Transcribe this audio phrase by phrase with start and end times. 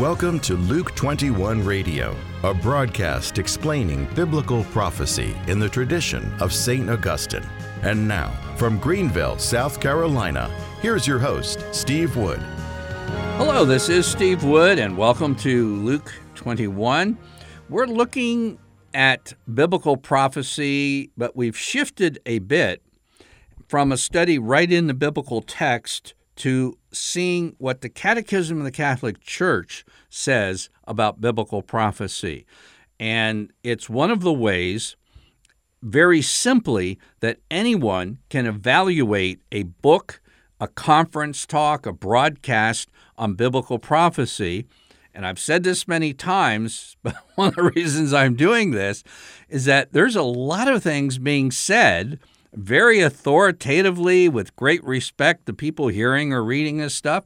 [0.00, 6.90] Welcome to Luke 21 Radio, a broadcast explaining biblical prophecy in the tradition of St.
[6.90, 7.48] Augustine.
[7.80, 10.50] And now, from Greenville, South Carolina,
[10.82, 12.40] here's your host, Steve Wood.
[13.38, 17.16] Hello, this is Steve Wood, and welcome to Luke 21.
[17.70, 18.58] We're looking
[18.92, 22.82] at biblical prophecy, but we've shifted a bit
[23.66, 28.70] from a study right in the biblical text to seeing what the Catechism of the
[28.70, 32.46] Catholic Church says about biblical prophecy.
[32.98, 34.96] And it's one of the ways,
[35.82, 40.20] very simply, that anyone can evaluate a book,
[40.60, 44.66] a conference talk, a broadcast on biblical prophecy.
[45.14, 49.02] And I've said this many times, but one of the reasons I'm doing this
[49.48, 52.18] is that there's a lot of things being said
[52.56, 57.24] very authoritatively with great respect to people hearing or reading this stuff.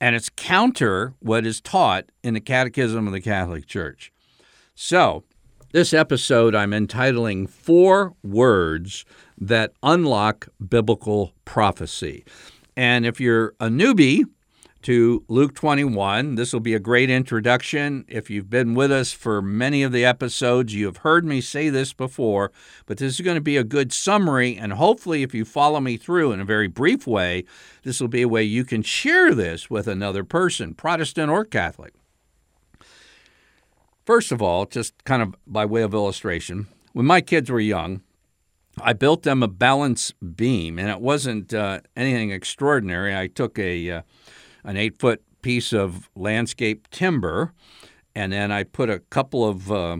[0.00, 4.12] And it's counter what is taught in the Catechism of the Catholic Church.
[4.74, 5.24] So,
[5.72, 9.04] this episode I'm entitling Four Words
[9.38, 12.24] That Unlock Biblical Prophecy.
[12.76, 14.24] And if you're a newbie
[14.82, 16.34] to Luke 21.
[16.34, 18.04] This will be a great introduction.
[18.08, 21.68] If you've been with us for many of the episodes, you have heard me say
[21.68, 22.52] this before,
[22.86, 24.56] but this is going to be a good summary.
[24.56, 27.44] And hopefully, if you follow me through in a very brief way,
[27.82, 31.94] this will be a way you can share this with another person, Protestant or Catholic.
[34.04, 38.02] First of all, just kind of by way of illustration, when my kids were young,
[38.80, 43.16] I built them a balance beam, and it wasn't uh, anything extraordinary.
[43.16, 44.02] I took a uh,
[44.64, 47.52] an eight foot piece of landscape timber,
[48.14, 49.96] and then I put a couple of uh,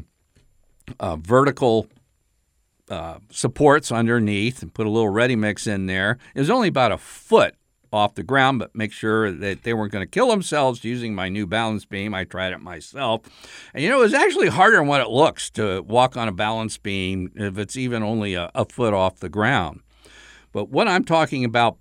[1.01, 1.87] uh, vertical
[2.89, 6.19] uh, supports underneath and put a little ready mix in there.
[6.35, 7.55] It was only about a foot
[7.93, 11.29] off the ground, but make sure that they weren't going to kill themselves using my
[11.29, 12.15] new balance beam.
[12.15, 13.23] I tried it myself.
[13.75, 16.33] And you know, it was actually harder than what it looks to walk on a
[16.33, 19.81] balance beam if it's even only a, a foot off the ground.
[20.53, 21.77] But what I'm talking about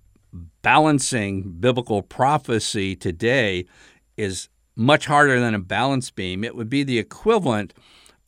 [0.62, 3.66] balancing biblical prophecy today
[4.18, 6.44] is much harder than a balance beam.
[6.44, 7.74] It would be the equivalent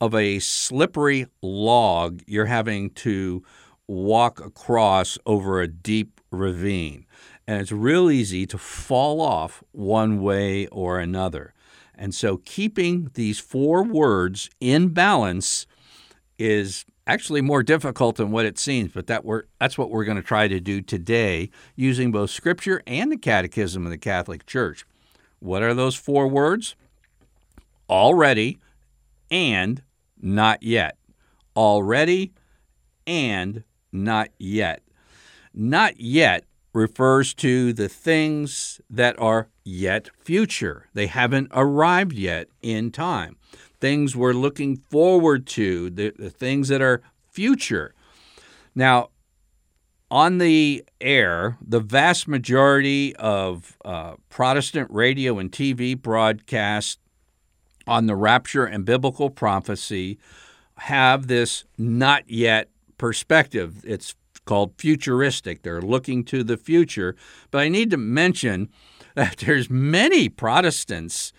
[0.02, 3.44] of a slippery log you're having to
[3.88, 7.06] walk across over a deep ravine.
[7.48, 11.54] And it's real easy to fall off one way or another.
[11.96, 15.68] And so keeping these four words in balance
[16.38, 20.18] is actually more difficult than what it seems, but that we're, that's what we're going
[20.18, 24.86] to try to do today using both Scripture and the Catechism of the Catholic Church.
[25.40, 26.76] What are those four words?
[27.90, 28.60] Already
[29.30, 29.82] and
[30.22, 30.98] not yet.
[31.56, 32.34] Already
[33.06, 34.82] and not yet.
[35.54, 40.88] Not yet refers to the things that are yet future.
[40.94, 43.38] They haven't arrived yet in time
[43.84, 47.94] things we're looking forward to, the, the things that are future.
[48.74, 49.10] Now,
[50.10, 56.98] on the air, the vast majority of uh, Protestant radio and TV broadcasts
[57.86, 60.18] on the rapture and biblical prophecy
[60.78, 63.84] have this not yet perspective.
[63.86, 65.64] It's called futuristic.
[65.64, 67.18] They're looking to the future.
[67.52, 68.70] But I need to mention
[69.16, 71.34] that there's many Protestants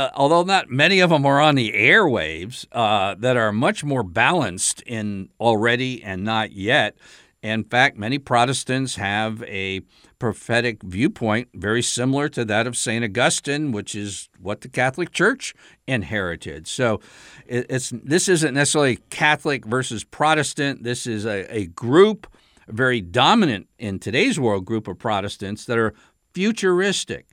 [0.00, 4.02] uh, although not many of them are on the airwaves, uh, that are much more
[4.02, 6.96] balanced in already and not yet.
[7.42, 9.80] In fact, many Protestants have a
[10.18, 13.04] prophetic viewpoint very similar to that of St.
[13.04, 15.54] Augustine, which is what the Catholic Church
[15.86, 16.66] inherited.
[16.66, 17.00] So
[17.46, 20.82] it's, this isn't necessarily Catholic versus Protestant.
[20.82, 22.26] This is a, a group,
[22.68, 25.92] very dominant in today's world group of Protestants that are
[26.32, 27.26] futuristic.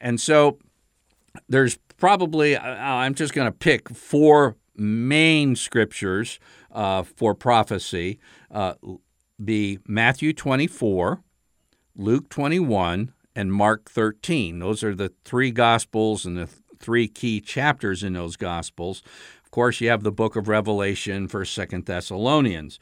[0.00, 0.58] And so
[1.48, 6.40] there's probably, I'm just going to pick four main scriptures
[6.72, 8.18] uh, for prophecy
[8.50, 8.74] uh,
[9.44, 11.22] be Matthew 24,
[11.94, 14.58] Luke 21, and Mark 13.
[14.58, 16.48] Those are the three gospels and the
[16.80, 19.04] three key chapters in those gospels.
[19.44, 22.80] Of course, you have the book of Revelation, 1st, 2nd Thessalonians.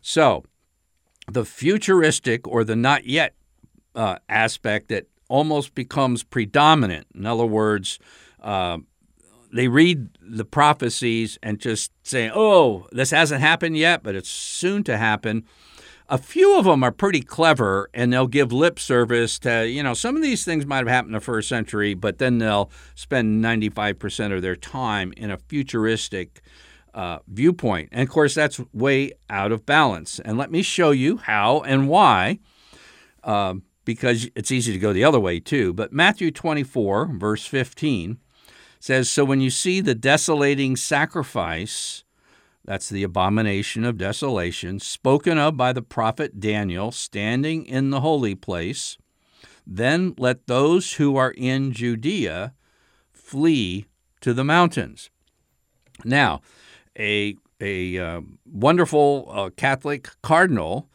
[0.00, 0.44] So,
[1.30, 3.34] the futuristic or the not yet
[3.94, 7.06] uh, aspect that almost becomes predominant.
[7.14, 7.98] In other words,
[8.46, 8.78] uh,
[9.52, 14.84] they read the prophecies and just say, oh, this hasn't happened yet, but it's soon
[14.84, 15.44] to happen.
[16.08, 19.94] A few of them are pretty clever and they'll give lip service to, you know,
[19.94, 23.44] some of these things might have happened in the first century, but then they'll spend
[23.44, 26.40] 95% of their time in a futuristic
[26.94, 27.88] uh, viewpoint.
[27.90, 30.20] And of course, that's way out of balance.
[30.20, 32.38] And let me show you how and why.
[33.24, 33.54] Uh,
[33.84, 35.72] because it's easy to go the other way too.
[35.72, 38.18] But Matthew 24, verse 15
[38.86, 42.04] says, So when you see the desolating sacrifice,
[42.64, 48.36] that's the abomination of desolation, spoken of by the prophet Daniel, standing in the holy
[48.36, 48.96] place,
[49.66, 52.54] then let those who are in Judea
[53.12, 53.86] flee
[54.20, 55.10] to the mountains.
[56.04, 56.40] Now,
[56.96, 60.88] a, a uh, wonderful uh, Catholic cardinal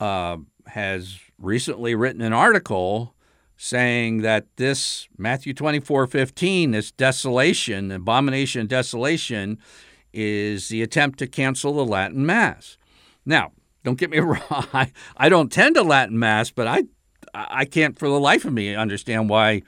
[0.00, 3.14] uh, has recently written an article
[3.60, 9.58] saying that this Matthew 24 15, this desolation, abomination, desolation,
[10.12, 12.78] is the attempt to cancel the Latin Mass.
[13.26, 13.52] Now,
[13.84, 16.84] don't get me wrong, I, I don't tend to Latin Mass, but I,
[17.34, 19.62] I can't for the life of me understand why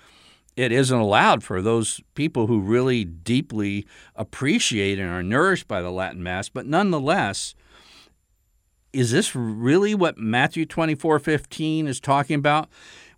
[0.56, 5.90] it isn't allowed for those people who really deeply appreciate and are nourished by the
[5.90, 6.48] Latin Mass.
[6.48, 7.56] But nonetheless,
[8.92, 12.68] is this really what Matthew 24 15 is talking about?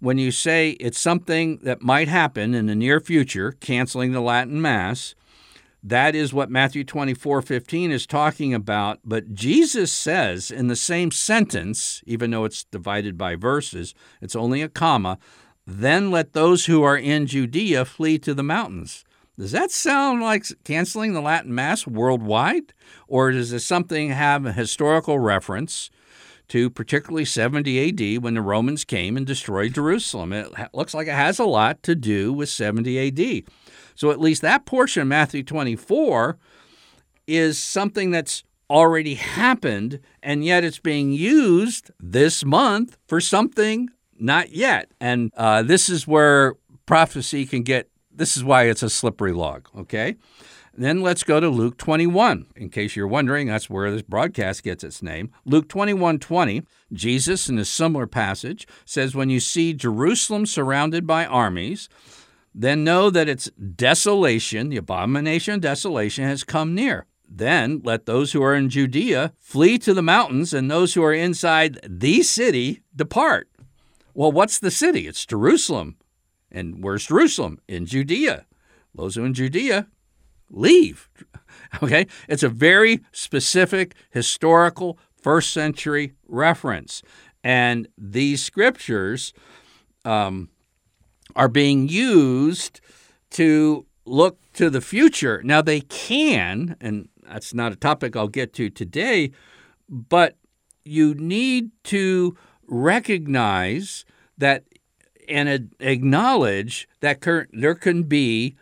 [0.03, 4.61] When you say it's something that might happen in the near future, canceling the Latin
[4.61, 5.15] Mass,
[5.81, 8.99] that is what Matthew 24 15 is talking about.
[9.05, 14.61] But Jesus says in the same sentence, even though it's divided by verses, it's only
[14.61, 15.19] a comma,
[15.69, 19.05] then let those who are in Judea flee to the mountains.
[19.39, 22.75] Does that sound like canceling the Latin Mass worldwide?
[23.07, 25.91] Or does this something have a historical reference
[26.53, 30.35] to particularly 70 AD when the Romans came and destroyed Jerusalem?
[30.35, 33.45] It looks like it has a lot to do with 70 AD.
[33.95, 36.37] So at least that portion of Matthew 24
[37.27, 43.89] is something that's already happened, and yet it's being used this month for something
[44.19, 44.91] not yet.
[45.01, 46.55] And uh, this is where
[46.85, 50.17] prophecy can get this is why it's a slippery log, okay?
[50.75, 52.47] Then let's go to Luke 21.
[52.57, 55.31] In case you're wondering, that's where this broadcast gets its name.
[55.45, 56.63] Luke 21 20,
[56.93, 61.91] Jesus, in a similar passage, says, When you see Jerusalem surrounded by armies,
[62.55, 67.07] then know that its desolation, the abomination of desolation, has come near.
[67.29, 71.15] Then let those who are in Judea flee to the mountains, and those who are
[71.15, 73.49] inside the city depart.
[74.15, 75.07] Well, what's the city?
[75.07, 75.97] It's Jerusalem.
[76.53, 77.61] And where's Jerusalem?
[77.67, 78.47] In Judea.
[78.95, 79.89] Those who in Judea,
[80.51, 81.09] leave.
[81.83, 82.07] Okay?
[82.29, 87.03] It's a very specific historical first century reference.
[87.45, 89.33] And these scriptures
[90.05, 90.49] um,
[91.35, 92.81] are being used
[93.31, 95.43] to look to the future.
[95.45, 99.31] Now, they can, and that's not a topic I'll get to today,
[99.89, 100.37] but
[100.85, 104.05] you need to recognize
[104.39, 104.65] that
[105.33, 107.21] and acknowledge that
[107.53, 108.57] there can be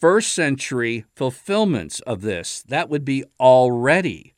[0.00, 2.62] first century fulfillments of this.
[2.62, 4.34] That would be already.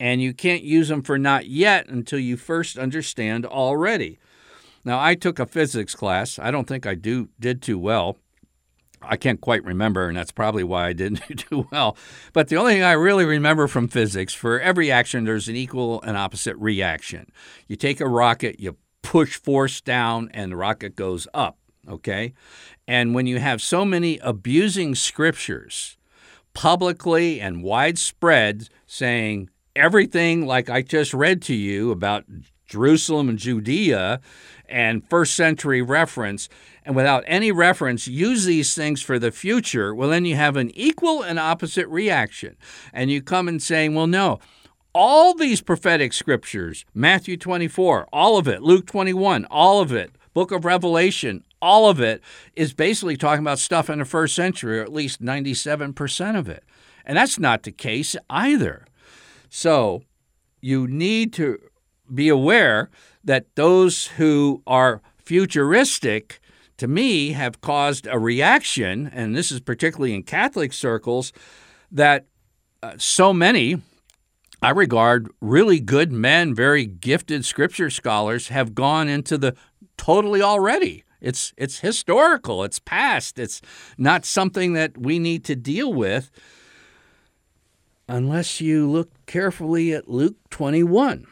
[0.00, 4.18] And you can't use them for not yet until you first understand already.
[4.84, 6.38] Now, I took a physics class.
[6.38, 8.16] I don't think I do did too well.
[9.00, 11.96] I can't quite remember, and that's probably why I didn't do well.
[12.32, 16.00] But the only thing I really remember from physics for every action, there's an equal
[16.02, 17.30] and opposite reaction.
[17.68, 18.76] You take a rocket, you
[19.12, 22.32] push force down and the rocket goes up, okay?
[22.88, 25.98] And when you have so many abusing scriptures
[26.54, 32.24] publicly and widespread saying everything like I just read to you about
[32.64, 34.18] Jerusalem and Judea
[34.66, 36.48] and first century reference,
[36.82, 40.70] and without any reference, use these things for the future, well, then you have an
[40.74, 42.56] equal and opposite reaction.
[42.94, 44.38] And you come and saying, well, no,
[44.94, 50.50] all these prophetic scriptures, Matthew 24, all of it, Luke 21, all of it, book
[50.50, 52.20] of Revelation, all of it
[52.56, 56.64] is basically talking about stuff in the first century, or at least 97% of it.
[57.04, 58.86] And that's not the case either.
[59.48, 60.02] So
[60.60, 61.58] you need to
[62.12, 62.90] be aware
[63.24, 66.40] that those who are futuristic,
[66.76, 71.32] to me, have caused a reaction, and this is particularly in Catholic circles,
[71.90, 72.26] that
[72.82, 73.80] uh, so many
[74.62, 79.56] I regard really good men, very gifted scripture scholars, have gone into the
[79.96, 81.04] totally already.
[81.20, 82.64] It's it's historical.
[82.64, 83.38] It's past.
[83.38, 83.60] It's
[83.98, 86.30] not something that we need to deal with
[88.08, 91.26] unless you look carefully at Luke 21.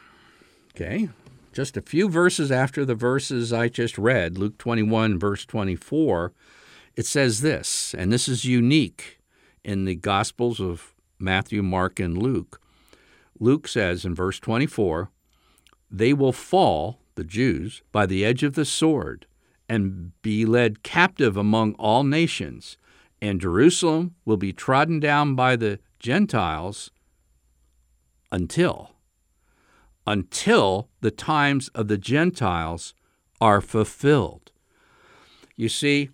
[0.73, 1.09] Okay?
[1.53, 6.31] Just a few verses after the verses I just read, Luke 21 verse 24,
[6.95, 9.19] it says this, and this is unique
[9.63, 12.60] in the gospels of Matthew, Mark and Luke.
[13.41, 15.09] Luke says in verse 24,
[15.89, 19.25] They will fall, the Jews, by the edge of the sword
[19.67, 22.77] and be led captive among all nations,
[23.21, 26.91] and Jerusalem will be trodden down by the Gentiles
[28.31, 28.91] until
[30.05, 32.93] until the times of the Gentiles
[33.39, 34.51] are fulfilled.
[35.55, 36.09] You see,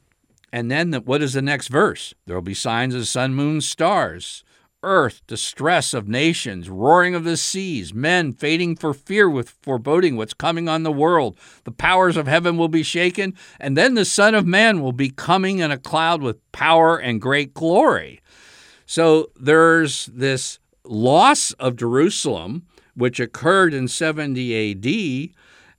[0.51, 2.13] and then the, what is the next verse?
[2.25, 4.43] There will be signs of sun, moon, stars,
[4.83, 10.33] earth, distress of nations, roaring of the seas, men fading for fear with foreboding what's
[10.33, 11.37] coming on the world.
[11.63, 15.09] The powers of heaven will be shaken, and then the Son of Man will be
[15.09, 18.21] coming in a cloud with power and great glory.
[18.85, 22.65] So there's this loss of Jerusalem,
[22.95, 25.35] which occurred in 70 AD,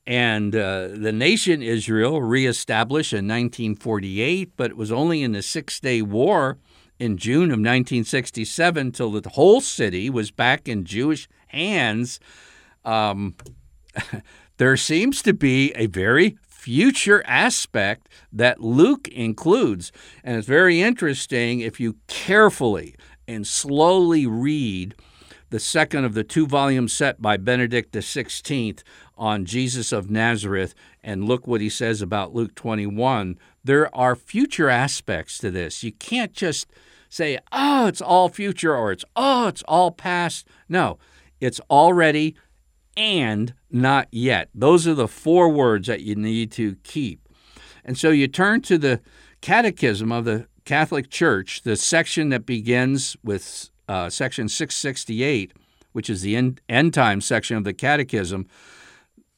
[0.06, 5.80] and uh, the nation Israel reestablished in 1948, but it was only in the Six
[5.80, 6.58] Day War
[6.98, 12.20] in June of 1967 till the whole city was back in Jewish hands.
[12.84, 13.34] Um,
[14.56, 19.92] there seems to be a very future aspect that Luke includes.
[20.24, 24.94] And it's very interesting if you carefully and slowly read
[25.50, 28.82] the second of the two volume set by Benedict XVI
[29.16, 33.38] on Jesus of Nazareth and look what he says about Luke 21.
[33.64, 35.82] There are future aspects to this.
[35.82, 36.66] You can't just
[37.08, 40.46] say, oh, it's all future or it's, oh, it's all past.
[40.68, 40.98] No,
[41.40, 42.36] it's already
[42.96, 44.50] and not yet.
[44.54, 47.28] Those are the four words that you need to keep.
[47.84, 49.00] And so you turn to the
[49.40, 55.52] Catechism of the Catholic Church, the section that begins with uh, section 668,
[55.92, 58.46] which is the end, end time section of the Catechism.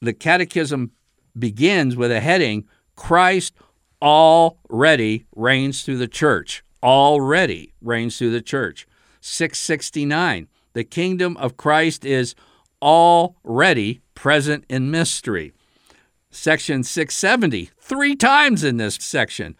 [0.01, 0.91] The Catechism
[1.37, 3.53] begins with a heading Christ
[4.01, 8.87] already reigns through the church already reigns through the church.
[9.21, 12.35] 669, the kingdom of Christ is
[12.81, 15.53] already present in mystery.
[16.31, 19.55] Section 670, three times in this section.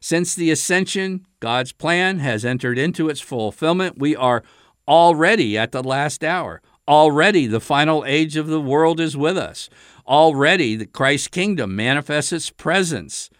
[0.00, 3.98] Since the ascension, God's plan has entered into its fulfillment.
[3.98, 4.42] We are
[4.88, 6.62] already at the last hour.
[6.88, 9.68] Already the final age of the world is with us.
[10.06, 13.30] Already the Christ kingdom manifests its presence.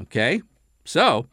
[0.00, 0.42] Okay?
[0.84, 1.26] So,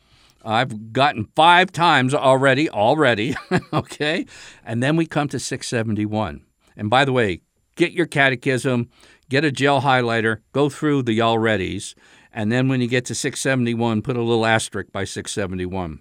[0.44, 3.36] I've gotten five times already, already,
[3.74, 4.26] okay?
[4.64, 6.46] And then we come to 671.
[6.78, 7.42] And by the way,
[7.76, 8.90] get your catechism,
[9.30, 11.96] get a gel highlighter, go through the alreadys,
[12.34, 16.00] and then when you get to 671, put a little asterisk by 671.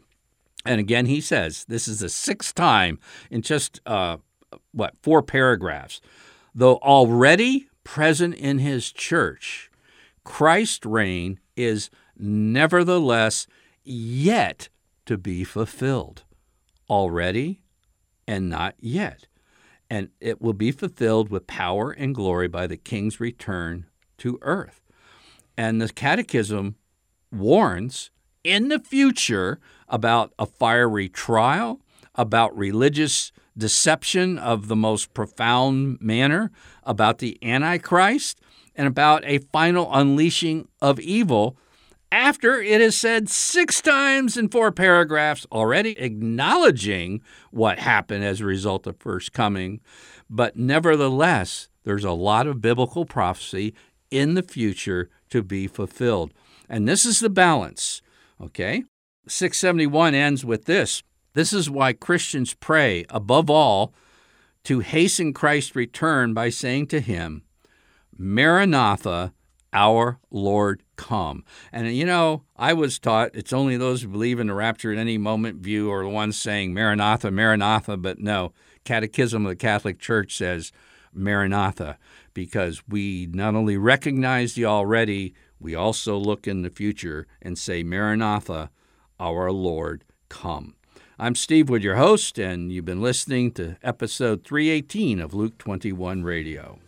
[0.64, 2.99] And again, he says this is the sixth time
[3.30, 4.18] in just, uh,
[4.73, 6.00] what, four paragraphs.
[6.54, 9.71] Though already present in his church,
[10.25, 13.47] Christ's reign is nevertheless
[13.85, 14.68] yet
[15.06, 16.25] to be fulfilled.
[16.90, 17.61] Already
[18.26, 19.26] and not yet.
[19.88, 23.87] And it will be fulfilled with power and glory by the king's return
[24.18, 24.85] to earth.
[25.56, 26.76] And the catechism
[27.32, 28.10] warns
[28.44, 29.58] in the future
[29.88, 31.80] about a fiery trial,
[32.14, 36.50] about religious deception of the most profound manner,
[36.82, 38.40] about the Antichrist,
[38.75, 41.56] and about a final unleashing of evil
[42.12, 47.20] after it is said six times in four paragraphs already acknowledging
[47.50, 49.80] what happened as a result of first coming.
[50.30, 53.75] But nevertheless, there's a lot of biblical prophecy
[54.10, 56.32] in the future to be fulfilled.
[56.68, 58.02] And this is the balance,
[58.40, 58.84] okay?
[59.28, 61.02] 671 ends with this.
[61.34, 63.92] This is why Christians pray, above all,
[64.64, 67.42] to hasten Christ's return by saying to him,
[68.16, 69.32] Maranatha,
[69.72, 71.44] our Lord come.
[71.70, 74.98] And you know, I was taught it's only those who believe in the rapture at
[74.98, 78.52] any moment view are the ones saying Maranatha, Maranatha, but no,
[78.84, 80.72] Catechism of the Catholic Church says
[81.16, 81.99] Maranatha
[82.35, 87.82] because we not only recognize the already, we also look in the future and say
[87.82, 88.70] Maranatha,
[89.18, 90.75] our Lord come.
[91.18, 96.23] I'm Steve Wood, your host, and you've been listening to episode 318 of Luke 21
[96.23, 96.78] Radio.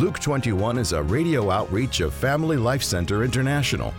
[0.00, 3.92] Luke 21 is a radio outreach of Family Life Center International.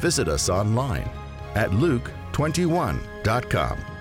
[0.00, 1.08] Visit us online
[1.54, 3.95] at luke21.com.